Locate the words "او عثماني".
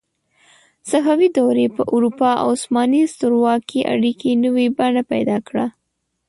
2.41-3.01